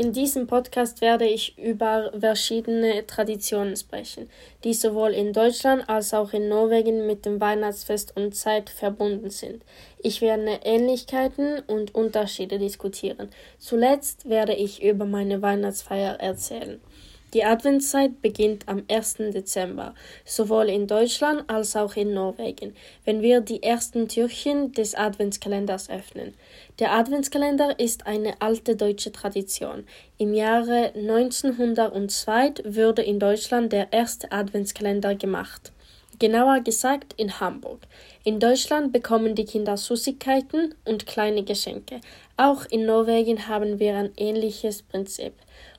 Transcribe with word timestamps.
In 0.00 0.12
diesem 0.12 0.46
Podcast 0.46 1.00
werde 1.00 1.26
ich 1.26 1.58
über 1.58 2.12
verschiedene 2.16 3.04
Traditionen 3.08 3.74
sprechen, 3.74 4.30
die 4.62 4.72
sowohl 4.72 5.10
in 5.10 5.32
Deutschland 5.32 5.88
als 5.88 6.14
auch 6.14 6.32
in 6.32 6.48
Norwegen 6.48 7.08
mit 7.08 7.26
dem 7.26 7.40
Weihnachtsfest 7.40 8.16
und 8.16 8.36
Zeit 8.36 8.70
verbunden 8.70 9.30
sind. 9.30 9.64
Ich 9.98 10.20
werde 10.20 10.60
Ähnlichkeiten 10.62 11.58
und 11.66 11.96
Unterschiede 11.96 12.60
diskutieren. 12.60 13.30
Zuletzt 13.58 14.28
werde 14.28 14.54
ich 14.54 14.84
über 14.84 15.04
meine 15.04 15.42
Weihnachtsfeier 15.42 16.20
erzählen. 16.20 16.80
Die 17.34 17.44
Adventszeit 17.44 18.22
beginnt 18.22 18.66
am 18.68 18.84
1. 18.88 19.16
Dezember, 19.34 19.94
sowohl 20.24 20.70
in 20.70 20.86
Deutschland 20.86 21.44
als 21.48 21.76
auch 21.76 21.94
in 21.94 22.14
Norwegen, 22.14 22.74
wenn 23.04 23.20
wir 23.20 23.42
die 23.42 23.62
ersten 23.62 24.08
Türchen 24.08 24.72
des 24.72 24.94
Adventskalenders 24.94 25.90
öffnen. 25.90 26.32
Der 26.78 26.92
Adventskalender 26.92 27.78
ist 27.78 28.06
eine 28.06 28.40
alte 28.40 28.76
deutsche 28.76 29.12
Tradition. 29.12 29.84
Im 30.16 30.32
Jahre 30.32 30.92
1902 30.94 32.64
wurde 32.64 33.02
in 33.02 33.18
Deutschland 33.18 33.74
der 33.74 33.92
erste 33.92 34.32
Adventskalender 34.32 35.14
gemacht. 35.14 35.72
Genauer 36.18 36.60
gesagt 36.62 37.14
in 37.16 37.38
Hamburg. 37.38 37.80
In 38.24 38.40
Deutschland 38.40 38.92
bekommen 38.92 39.36
die 39.36 39.44
Kinder 39.44 39.76
Süßigkeiten 39.76 40.74
und 40.84 41.06
kleine 41.06 41.44
Geschenke. 41.44 42.00
Auch 42.36 42.64
in 42.70 42.86
Norwegen 42.86 43.46
haben 43.46 43.78
wir 43.78 43.94
ein 43.94 44.10
ähnliches 44.16 44.82
Prinzip. 44.82 45.34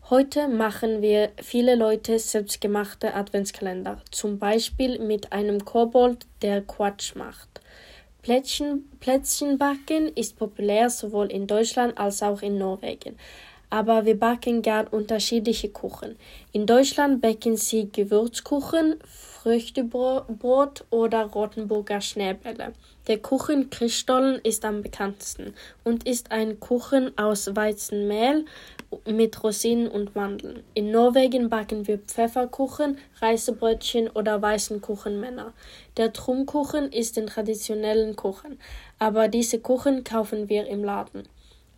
Heute 0.10 0.48
machen 0.48 1.04
wir 1.04 1.30
viele 1.40 1.76
Leute 1.76 2.18
selbstgemachte 2.18 3.14
Adventskalender, 3.14 4.02
zum 4.10 4.40
Beispiel 4.40 4.98
mit 4.98 5.32
einem 5.32 5.64
Kobold, 5.64 6.26
der 6.42 6.64
Quatsch 6.64 7.14
macht. 7.14 7.62
Plätzchen, 8.24 8.90
Plätzchenbacken 9.00 10.08
ist 10.16 10.40
populär 10.40 10.90
sowohl 10.90 11.28
in 11.28 11.46
Deutschland 11.46 11.96
als 12.00 12.24
auch 12.24 12.42
in 12.42 12.58
Norwegen. 12.58 13.18
Aber 13.70 14.04
wir 14.06 14.18
backen 14.18 14.64
gern 14.64 14.88
unterschiedliche 14.88 15.70
Kuchen. 15.70 16.16
In 16.54 16.66
Deutschland 16.66 17.22
backen 17.22 17.56
sie 17.56 17.92
Gewürzkuchen, 17.92 18.96
Früchtebrot 19.06 20.86
oder 20.90 21.26
Rothenburger 21.26 22.02
Schneebälle. 22.02 22.74
Der 23.08 23.20
Kuchen 23.20 23.70
Christstollen 23.70 24.40
ist 24.44 24.66
am 24.66 24.82
bekanntesten 24.82 25.54
und 25.84 26.08
ist 26.08 26.32
ein 26.32 26.60
Kuchen 26.60 27.16
aus 27.16 27.56
Weizenmehl 27.56 28.46
mit 29.06 29.44
Rosinen 29.44 29.88
und 29.88 30.16
Mandeln. 30.16 30.64
In 30.74 30.92
Norwegen 30.92 31.50
backen 31.50 31.88
wir 31.88 32.00
Pfefferkuchen, 32.00 32.98
Reisebrötchen 33.22 34.10
oder 34.10 34.42
weißen 34.42 34.82
Kuchenmänner. 34.82 35.54
Der 35.98 36.14
Trumkuchen 36.14 36.92
ist 36.92 37.18
ein 37.18 37.28
traditionellen 37.28 38.16
Kuchen, 38.16 38.60
aber 38.98 39.28
diese 39.28 39.60
Kuchen 39.60 40.04
kaufen 40.04 40.50
wir 40.50 40.68
im 40.68 40.84
Laden. 40.84 41.28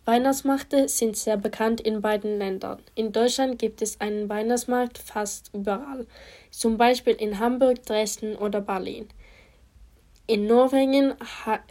Weihnachtsmärkte 0.04 0.88
sind 0.88 1.16
sehr 1.16 1.36
bekannt 1.36 1.80
in 1.80 2.00
beiden 2.00 2.38
Ländern. 2.38 2.80
In 2.96 3.12
Deutschland 3.12 3.58
gibt 3.58 3.82
es 3.82 4.00
einen 4.00 4.28
Weihnachtsmarkt 4.28 4.98
fast 4.98 5.50
überall, 5.54 6.06
zum 6.50 6.76
Beispiel 6.76 7.14
in 7.14 7.38
Hamburg, 7.38 7.86
Dresden 7.86 8.34
oder 8.34 8.60
Berlin. 8.60 9.08
In 10.26 10.46
Norwegen 10.46 11.14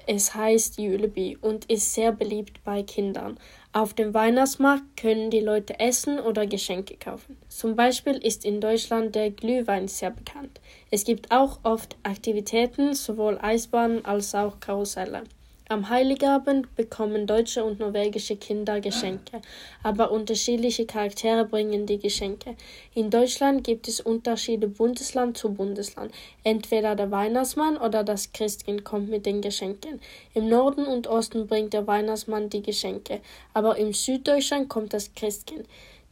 es 0.07 0.35
heißt 0.35 0.77
Juleby 0.77 1.37
und 1.41 1.65
ist 1.65 1.93
sehr 1.93 2.11
beliebt 2.11 2.63
bei 2.63 2.83
Kindern. 2.83 3.37
Auf 3.73 3.93
dem 3.93 4.13
Weihnachtsmarkt 4.13 4.97
können 4.97 5.29
die 5.31 5.39
Leute 5.39 5.79
essen 5.79 6.19
oder 6.19 6.45
Geschenke 6.45 6.97
kaufen. 6.97 7.37
Zum 7.47 7.77
Beispiel 7.77 8.17
ist 8.17 8.43
in 8.43 8.59
Deutschland 8.59 9.15
der 9.15 9.31
Glühwein 9.31 9.87
sehr 9.87 10.11
bekannt. 10.11 10.59
Es 10.89 11.05
gibt 11.05 11.31
auch 11.31 11.59
oft 11.63 11.95
Aktivitäten, 12.03 12.93
sowohl 12.95 13.39
Eisbahnen 13.41 14.03
als 14.03 14.35
auch 14.35 14.59
Karusselle. 14.59 15.23
Am 15.71 15.87
Heiligabend 15.87 16.75
bekommen 16.75 17.25
deutsche 17.25 17.63
und 17.63 17.79
norwegische 17.79 18.35
Kinder 18.35 18.81
Geschenke, 18.81 19.39
aber 19.83 20.11
unterschiedliche 20.11 20.85
Charaktere 20.85 21.45
bringen 21.45 21.85
die 21.85 21.97
Geschenke. 21.97 22.57
In 22.93 23.09
Deutschland 23.09 23.63
gibt 23.63 23.87
es 23.87 24.01
Unterschiede 24.01 24.67
Bundesland 24.67 25.37
zu 25.37 25.53
Bundesland. 25.53 26.11
Entweder 26.43 26.97
der 26.97 27.09
Weihnachtsmann 27.09 27.77
oder 27.77 28.03
das 28.03 28.33
Christkind 28.33 28.83
kommt 28.83 29.09
mit 29.09 29.25
den 29.25 29.39
Geschenken. 29.39 30.01
Im 30.33 30.49
Norden 30.49 30.85
und 30.85 31.07
Osten 31.07 31.47
bringt 31.47 31.71
der 31.71 31.87
Weihnachtsmann 31.87 32.49
die 32.49 32.63
Geschenke, 32.63 33.21
aber 33.53 33.77
im 33.77 33.93
Süddeutschland 33.93 34.67
kommt 34.67 34.91
das 34.91 35.15
Christkind. 35.15 35.65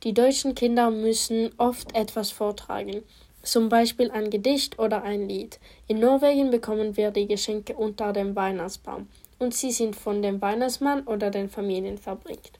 Die 0.06 0.14
deutschen 0.14 0.56
Kinder 0.56 0.90
müssen 0.90 1.50
oft 1.58 1.94
etwas 1.98 2.32
vortragen 2.32 3.04
zum 3.42 3.70
Beispiel 3.70 4.12
ein 4.12 4.30
Gedicht 4.30 4.80
oder 4.80 5.04
ein 5.04 5.28
Lied. 5.28 5.60
In 5.88 6.00
Norwegen 6.00 6.52
bekommen 6.52 6.98
wir 6.98 7.10
die 7.12 7.26
Geschenke 7.26 7.74
unter 7.74 8.12
dem 8.12 8.36
Weihnachtsbaum 8.36 9.08
und 9.40 9.54
sie 9.54 9.72
sind 9.72 9.96
von 9.96 10.22
dem 10.22 10.42
Weihnachtsmann 10.42 11.08
oder 11.08 11.32
den 11.32 11.50
Familien 11.50 11.98
verbringt. 11.98 12.52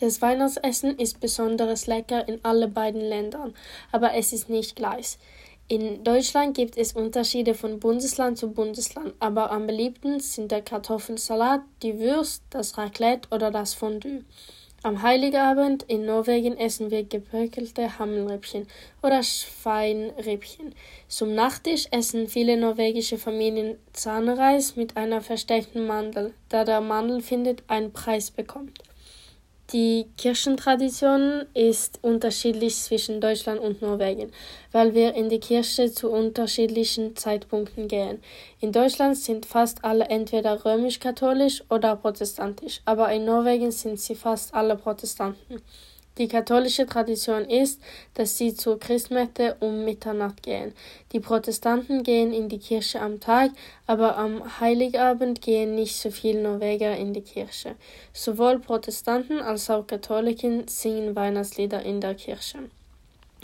Das 0.00 0.22
Weihnachtsessen 0.22 0.98
ist 0.98 1.18
besonders 1.20 1.86
lecker 1.86 2.28
in 2.28 2.38
alle 2.44 2.68
beiden 2.68 3.00
Ländern, 3.00 3.54
aber 3.90 4.14
es 4.14 4.32
ist 4.32 4.48
nicht 4.48 4.76
gleich. 4.76 5.18
In 5.66 6.02
Deutschland 6.02 6.56
gibt 6.56 6.78
es 6.78 6.92
Unterschiede 6.92 7.54
von 7.54 7.78
Bundesland 7.78 8.38
zu 8.38 8.50
Bundesland, 8.52 9.14
aber 9.18 9.50
am 9.50 9.66
beliebtesten 9.66 10.20
sind 10.20 10.50
der 10.50 10.62
Kartoffelsalat, 10.62 11.60
die 11.82 11.98
Würst, 11.98 12.42
das 12.50 12.78
Raclette 12.78 13.28
oder 13.30 13.50
das 13.50 13.74
Fondue. 13.74 14.24
Am 14.84 15.02
Heiligabend 15.02 15.82
in 15.88 16.06
Norwegen 16.06 16.56
essen 16.56 16.92
wir 16.92 17.02
gepökelte 17.02 17.98
Hammelrippchen 17.98 18.68
oder 19.02 19.24
Schweinrippchen. 19.24 20.72
Zum 21.08 21.34
Nachtisch 21.34 21.88
essen 21.90 22.28
viele 22.28 22.56
norwegische 22.56 23.18
Familien 23.18 23.76
Zahnreis 23.92 24.76
mit 24.76 24.96
einer 24.96 25.20
versteckten 25.20 25.84
Mandel, 25.84 26.32
da 26.48 26.62
der 26.62 26.80
Mandel 26.80 27.22
findet 27.22 27.64
einen 27.66 27.92
Preis 27.92 28.30
bekommt. 28.30 28.78
Die 29.74 30.06
Kirchentradition 30.16 31.44
ist 31.52 31.98
unterschiedlich 32.00 32.74
zwischen 32.74 33.20
Deutschland 33.20 33.60
und 33.60 33.82
Norwegen, 33.82 34.32
weil 34.72 34.94
wir 34.94 35.14
in 35.14 35.28
die 35.28 35.40
Kirche 35.40 35.92
zu 35.92 36.10
unterschiedlichen 36.10 37.16
Zeitpunkten 37.16 37.86
gehen. 37.86 38.22
In 38.60 38.72
Deutschland 38.72 39.18
sind 39.18 39.44
fast 39.44 39.84
alle 39.84 40.06
entweder 40.06 40.64
römisch-katholisch 40.64 41.64
oder 41.68 41.96
protestantisch, 41.96 42.80
aber 42.86 43.12
in 43.12 43.26
Norwegen 43.26 43.70
sind 43.70 44.00
sie 44.00 44.14
fast 44.14 44.54
alle 44.54 44.74
Protestanten. 44.74 45.60
Die 46.18 46.26
katholische 46.26 46.84
Tradition 46.84 47.44
ist, 47.44 47.80
dass 48.14 48.36
sie 48.36 48.52
zur 48.52 48.80
Christmette 48.80 49.56
um 49.60 49.84
Mitternacht 49.84 50.42
gehen. 50.42 50.72
Die 51.12 51.20
Protestanten 51.20 52.02
gehen 52.02 52.32
in 52.32 52.48
die 52.48 52.58
Kirche 52.58 53.00
am 53.00 53.20
Tag, 53.20 53.52
aber 53.86 54.16
am 54.16 54.60
Heiligabend 54.60 55.40
gehen 55.40 55.76
nicht 55.76 55.96
so 55.96 56.10
viele 56.10 56.42
Norweger 56.42 56.96
in 56.96 57.14
die 57.14 57.22
Kirche. 57.22 57.76
Sowohl 58.12 58.58
Protestanten 58.58 59.40
als 59.40 59.70
auch 59.70 59.86
Katholiken 59.86 60.66
singen 60.66 61.14
Weihnachtslieder 61.14 61.82
in 61.84 62.00
der 62.00 62.14
Kirche. 62.14 62.58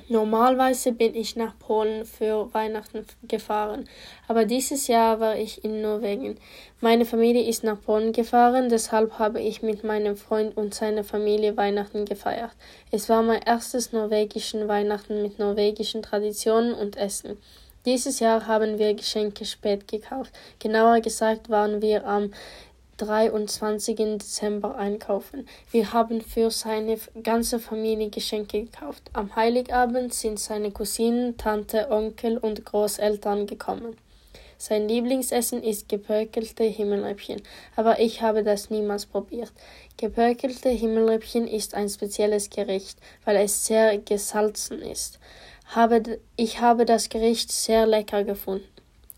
Normalerweise 0.08 0.92
bin 0.92 1.14
ich 1.14 1.34
nach 1.34 1.58
Polen 1.58 2.04
für 2.04 2.52
Weihnachten 2.52 3.06
gefahren, 3.26 3.88
aber 4.28 4.44
dieses 4.44 4.86
Jahr 4.86 5.18
war 5.18 5.36
ich 5.36 5.64
in 5.64 5.80
Norwegen. 5.80 6.36
Meine 6.82 7.06
Familie 7.06 7.48
ist 7.48 7.64
nach 7.64 7.80
Polen 7.80 8.12
gefahren, 8.12 8.68
deshalb 8.68 9.18
habe 9.18 9.40
ich 9.40 9.62
mit 9.62 9.82
meinem 9.82 10.18
Freund 10.18 10.58
und 10.58 10.74
seiner 10.74 11.04
Familie 11.04 11.56
Weihnachten 11.56 12.04
gefeiert. 12.04 12.50
Es 12.90 13.08
war 13.08 13.22
mein 13.22 13.40
erstes 13.40 13.92
norwegischen 13.92 14.68
Weihnachten 14.68 15.22
mit 15.22 15.38
norwegischen 15.38 16.02
Traditionen 16.02 16.74
und 16.74 16.98
Essen. 16.98 17.38
Dieses 17.86 18.20
Jahr 18.20 18.46
haben 18.46 18.78
wir 18.78 18.92
Geschenke 18.92 19.46
spät 19.46 19.88
gekauft. 19.88 20.32
Genauer 20.58 21.00
gesagt 21.00 21.48
waren 21.48 21.80
wir 21.80 22.06
am 22.06 22.32
23. 22.96 23.96
Dezember 23.96 24.76
einkaufen. 24.76 25.48
Wir 25.70 25.92
haben 25.92 26.20
für 26.20 26.50
seine 26.50 26.98
ganze 27.22 27.58
Familie 27.58 28.10
Geschenke 28.10 28.64
gekauft. 28.64 29.02
Am 29.12 29.34
Heiligabend 29.34 30.14
sind 30.14 30.38
seine 30.38 30.70
Cousinen, 30.70 31.36
Tante, 31.36 31.90
Onkel 31.90 32.38
und 32.38 32.64
Großeltern 32.64 33.46
gekommen. 33.46 33.96
Sein 34.58 34.88
Lieblingsessen 34.88 35.62
ist 35.62 35.88
gepökelte 35.88 36.64
Himmelrippchen, 36.64 37.42
aber 37.76 37.98
ich 37.98 38.22
habe 38.22 38.44
das 38.44 38.70
niemals 38.70 39.04
probiert. 39.04 39.52
Gepökelte 39.96 40.70
Himmelrippchen 40.70 41.46
ist 41.48 41.74
ein 41.74 41.88
spezielles 41.88 42.50
Gericht, 42.50 42.98
weil 43.24 43.36
es 43.36 43.66
sehr 43.66 43.98
gesalzen 43.98 44.80
ist. 44.80 45.18
ich 46.36 46.60
habe 46.60 46.84
das 46.84 47.08
Gericht 47.08 47.50
sehr 47.52 47.86
lecker 47.86 48.24
gefunden. 48.24 48.73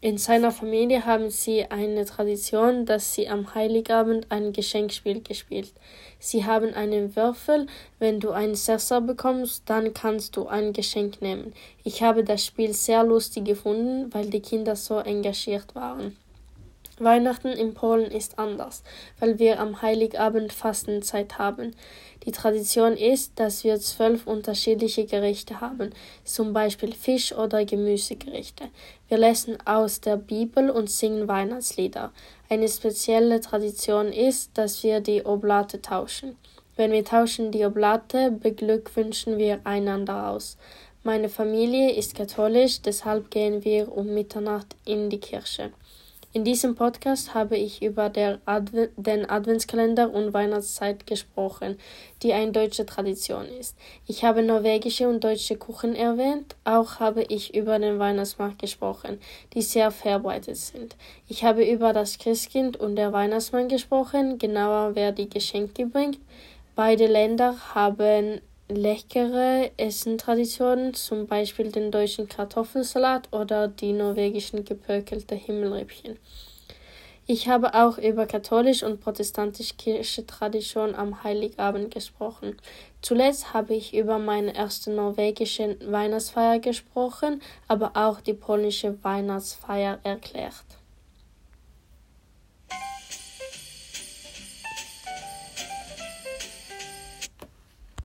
In 0.07 0.19
seiner 0.19 0.53
Familie 0.53 1.05
haben 1.05 1.31
sie 1.31 1.65
eine 1.69 2.05
Tradition, 2.05 2.87
dass 2.87 3.15
sie 3.15 3.29
am 3.29 3.57
Heiligabend 3.57 4.31
ein 4.31 4.53
Geschenkspiel 4.53 5.21
gespielt. 5.21 5.73
Sie 6.21 6.45
haben 6.45 6.75
einen 6.75 7.17
Würfel, 7.17 7.67
wenn 7.99 8.21
du 8.21 8.31
einen 8.31 8.55
Sechser 8.55 9.01
bekommst, 9.01 9.65
dann 9.67 9.95
kannst 9.95 10.37
du 10.37 10.47
ein 10.47 10.73
Geschenk 10.73 11.21
nehmen. 11.23 11.55
Ich 11.83 12.05
habe 12.05 12.23
das 12.23 12.47
Spiel 12.47 12.73
sehr 12.73 13.03
lustig 13.03 13.47
gefunden, 13.47 14.15
weil 14.15 14.31
die 14.31 14.39
Kinder 14.39 14.77
so 14.77 15.01
engagiert 15.01 15.75
waren. 15.75 16.17
Weihnachten 16.99 17.49
in 17.49 17.75
Polen 17.75 18.11
ist 18.11 18.39
anders, 18.39 18.83
weil 19.21 19.39
wir 19.39 19.61
am 19.61 19.83
Heiligabend 19.83 20.53
Fastenzeit 20.53 21.39
haben. 21.39 21.75
Die 22.25 22.33
Tradition 22.33 22.97
ist, 22.97 23.33
dass 23.39 23.65
wir 23.65 23.79
zwölf 23.79 24.27
unterschiedliche 24.27 25.05
Gerichte 25.05 25.61
haben, 25.61 25.91
zum 26.25 26.55
Beispiel 26.55 26.95
Fisch- 26.95 27.35
oder 27.35 27.67
Gemüsegerichte. 27.67 28.65
Wir 29.09 29.19
lesen 29.19 29.59
aus 29.67 30.01
der 30.01 30.17
Bibel 30.17 30.71
und 30.71 30.91
singen 30.91 31.29
Weihnachtslieder. 31.29 32.13
Eine 32.49 32.69
spezielle 32.69 33.43
Tradition 33.43 34.13
ist, 34.13 34.57
dass 34.57 34.83
wir 34.83 35.01
die 35.01 35.25
Oblate 35.25 35.83
tauschen. 35.83 36.37
Wenn 36.77 36.93
wir 36.93 37.05
tauschen 37.05 37.53
die 37.53 37.65
Oblate, 37.65 38.31
beglückwünschen 38.31 39.37
wir 39.37 39.61
einander 39.65 40.31
aus. 40.31 40.57
Meine 41.05 41.29
Familie 41.29 41.93
ist 41.93 42.15
katholisch, 42.15 42.81
deshalb 42.81 43.31
gehen 43.31 43.65
wir 43.65 43.95
um 43.95 44.15
Mitternacht 44.15 44.75
in 44.85 45.11
die 45.11 45.21
Kirche. 45.21 45.71
In 46.37 46.45
diesem 46.45 46.75
Podcast 46.75 47.33
habe 47.33 47.57
ich 47.57 47.83
über 47.83 48.13
Adve 48.45 48.91
den 48.99 49.25
Adventskalender 49.25 50.13
und 50.13 50.35
Weihnachtszeit 50.35 51.07
gesprochen, 51.07 51.79
die 52.23 52.35
eine 52.35 52.53
deutsche 52.53 52.85
Tradition 52.85 53.47
ist. 53.47 53.75
Ich 54.07 54.23
habe 54.23 54.43
norwegische 54.43 55.09
und 55.09 55.25
deutsche 55.25 55.57
Kuchen 55.57 55.95
erwähnt, 55.95 56.55
auch 56.65 57.01
habe 57.01 57.23
ich 57.23 57.55
über 57.55 57.79
den 57.79 57.99
Weihnachtsmarkt 57.99 58.59
gesprochen, 58.59 59.19
die 59.55 59.63
sehr 59.63 59.91
verbreitet 59.91 60.59
sind. 60.59 60.95
Ich 61.27 61.43
habe 61.43 61.65
über 61.65 61.95
das 61.95 62.19
Christkind 62.19 62.77
und 62.77 62.97
der 62.97 63.15
Weihnachtsmann 63.15 63.69
gesprochen, 63.69 64.37
genauer 64.37 64.95
wer 64.95 65.13
die 65.13 65.31
Geschenke 65.31 65.87
bringt. 65.87 66.19
Beide 66.75 67.07
Länder 67.07 67.57
haben 67.75 68.43
leckere 68.69 69.71
Essentraditionen, 69.77 70.95
zum 70.95 71.27
Beispiel 71.27 71.71
den 71.71 71.91
deutschen 71.91 72.29
Kartoffelsalat 72.29 73.33
oder 73.33 73.69
die 73.69 73.93
norwegischen 73.93 74.65
gepökelte 74.65 75.35
Himmelrippchen. 75.35 76.19
Ich 77.29 77.49
habe 77.49 77.75
auch 77.75 77.99
über 77.99 78.27
katholisch 78.27 78.85
und 78.85 79.01
protestantische 79.01 80.27
Tradition 80.27 80.95
am 80.95 81.25
Heiligabend 81.25 81.93
gesprochen. 81.93 82.57
Zuletzt 83.03 83.53
habe 83.53 83.75
ich 83.75 83.95
über 83.95 84.19
meine 84.19 84.55
erste 84.55 84.93
norwegische 84.93 85.77
Weihnachtsfeier 85.85 86.61
gesprochen, 86.61 87.43
aber 87.67 87.93
auch 87.95 88.21
die 88.21 88.35
polnische 88.35 89.03
Weihnachtsfeier 89.03 89.99
erklärt. 90.05 90.65